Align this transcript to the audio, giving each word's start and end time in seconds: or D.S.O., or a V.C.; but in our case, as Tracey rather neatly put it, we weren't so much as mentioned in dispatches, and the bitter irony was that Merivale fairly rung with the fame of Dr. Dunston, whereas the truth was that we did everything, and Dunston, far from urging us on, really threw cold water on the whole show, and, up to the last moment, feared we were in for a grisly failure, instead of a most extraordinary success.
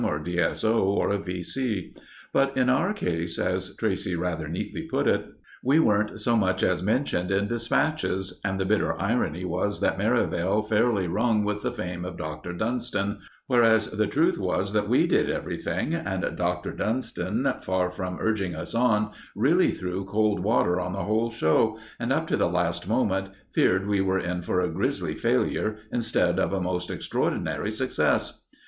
or 0.03 0.17
D.S.O., 0.17 0.81
or 0.81 1.11
a 1.11 1.19
V.C.; 1.19 1.93
but 2.33 2.57
in 2.57 2.71
our 2.71 2.91
case, 2.91 3.37
as 3.37 3.75
Tracey 3.75 4.15
rather 4.15 4.47
neatly 4.47 4.81
put 4.81 5.05
it, 5.07 5.23
we 5.63 5.79
weren't 5.79 6.19
so 6.19 6.35
much 6.35 6.63
as 6.63 6.81
mentioned 6.81 7.29
in 7.29 7.47
dispatches, 7.47 8.41
and 8.43 8.57
the 8.57 8.65
bitter 8.65 8.99
irony 8.99 9.45
was 9.45 9.79
that 9.81 9.99
Merivale 9.99 10.63
fairly 10.63 11.05
rung 11.05 11.43
with 11.43 11.61
the 11.61 11.71
fame 11.71 12.03
of 12.03 12.17
Dr. 12.17 12.51
Dunston, 12.51 13.19
whereas 13.45 13.91
the 13.91 14.07
truth 14.07 14.39
was 14.39 14.73
that 14.73 14.89
we 14.89 15.05
did 15.05 15.29
everything, 15.29 15.93
and 15.93 16.25
Dunston, 16.35 17.53
far 17.61 17.91
from 17.91 18.17
urging 18.19 18.55
us 18.55 18.73
on, 18.73 19.11
really 19.35 19.69
threw 19.69 20.03
cold 20.05 20.39
water 20.39 20.79
on 20.79 20.93
the 20.93 21.03
whole 21.03 21.29
show, 21.29 21.77
and, 21.99 22.11
up 22.11 22.25
to 22.25 22.37
the 22.37 22.49
last 22.49 22.87
moment, 22.89 23.29
feared 23.53 23.85
we 23.85 24.01
were 24.01 24.17
in 24.17 24.41
for 24.41 24.61
a 24.61 24.71
grisly 24.73 25.13
failure, 25.13 25.77
instead 25.93 26.39
of 26.39 26.53
a 26.53 26.59
most 26.59 26.89
extraordinary 26.89 27.69
success. 27.69 28.41